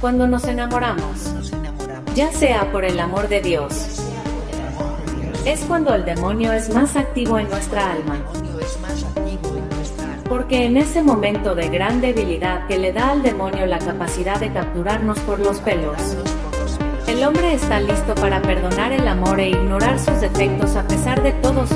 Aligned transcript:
Cuando 0.00 0.26
nos 0.26 0.44
enamoramos, 0.44 1.32
Nos 1.34 1.52
enamoramos. 1.52 2.14
ya 2.14 2.32
sea 2.32 2.70
por 2.72 2.84
el 2.84 2.98
amor 3.00 3.28
de 3.28 3.40
Dios, 3.40 4.00
es 5.52 5.60
cuando 5.60 5.94
el 5.94 6.04
demonio 6.04 6.52
es 6.52 6.74
más 6.74 6.94
activo 6.94 7.38
en 7.38 7.48
nuestra 7.48 7.92
alma. 7.92 8.16
Porque 10.28 10.66
en 10.66 10.76
ese 10.76 11.02
momento 11.02 11.54
de 11.54 11.70
gran 11.70 12.02
debilidad 12.02 12.66
que 12.66 12.76
le 12.76 12.92
da 12.92 13.12
al 13.12 13.22
demonio 13.22 13.64
la 13.64 13.78
capacidad 13.78 14.38
de 14.38 14.52
capturarnos 14.52 15.18
por 15.20 15.38
los 15.38 15.58
pelos, 15.60 15.96
el 17.06 17.24
hombre 17.24 17.54
está 17.54 17.80
listo 17.80 18.14
para 18.14 18.42
perdonar 18.42 18.92
el 18.92 19.08
amor 19.08 19.40
e 19.40 19.48
ignorar 19.48 19.98
sus 19.98 20.20
defectos 20.20 20.76
a 20.76 20.86
pesar 20.86 21.22
de 21.22 21.32
todos 21.32 21.67